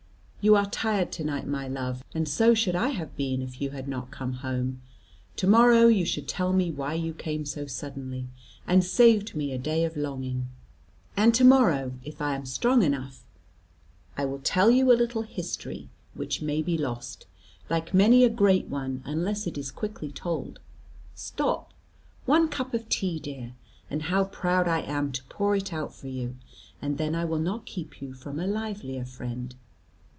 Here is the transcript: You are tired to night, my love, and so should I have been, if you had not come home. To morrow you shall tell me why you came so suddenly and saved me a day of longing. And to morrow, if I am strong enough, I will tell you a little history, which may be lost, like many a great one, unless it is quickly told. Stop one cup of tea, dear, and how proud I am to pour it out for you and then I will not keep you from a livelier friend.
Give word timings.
You 0.43 0.55
are 0.55 0.65
tired 0.67 1.11
to 1.11 1.23
night, 1.23 1.45
my 1.45 1.67
love, 1.67 2.03
and 2.15 2.27
so 2.27 2.55
should 2.55 2.75
I 2.75 2.87
have 2.89 3.15
been, 3.15 3.43
if 3.43 3.61
you 3.61 3.69
had 3.69 3.87
not 3.87 4.09
come 4.09 4.33
home. 4.33 4.81
To 5.35 5.45
morrow 5.45 5.85
you 5.85 6.03
shall 6.03 6.23
tell 6.23 6.51
me 6.51 6.71
why 6.71 6.95
you 6.95 7.13
came 7.13 7.45
so 7.45 7.67
suddenly 7.67 8.27
and 8.65 8.83
saved 8.83 9.35
me 9.35 9.51
a 9.53 9.59
day 9.59 9.83
of 9.85 9.95
longing. 9.95 10.47
And 11.15 11.31
to 11.35 11.45
morrow, 11.45 11.93
if 12.03 12.23
I 12.23 12.33
am 12.35 12.47
strong 12.47 12.81
enough, 12.81 13.23
I 14.17 14.25
will 14.25 14.39
tell 14.39 14.71
you 14.71 14.91
a 14.91 14.97
little 14.97 15.21
history, 15.21 15.89
which 16.15 16.41
may 16.41 16.63
be 16.63 16.75
lost, 16.75 17.27
like 17.69 17.93
many 17.93 18.23
a 18.23 18.29
great 18.29 18.65
one, 18.65 19.03
unless 19.05 19.45
it 19.45 19.59
is 19.59 19.69
quickly 19.69 20.09
told. 20.11 20.59
Stop 21.13 21.71
one 22.25 22.49
cup 22.49 22.73
of 22.73 22.89
tea, 22.89 23.19
dear, 23.19 23.53
and 23.91 24.01
how 24.01 24.23
proud 24.23 24.67
I 24.67 24.81
am 24.81 25.11
to 25.11 25.23
pour 25.25 25.55
it 25.55 25.71
out 25.71 25.93
for 25.93 26.07
you 26.07 26.35
and 26.81 26.97
then 26.97 27.13
I 27.13 27.25
will 27.25 27.37
not 27.37 27.67
keep 27.67 28.01
you 28.01 28.15
from 28.15 28.39
a 28.39 28.47
livelier 28.47 29.05
friend. 29.05 29.53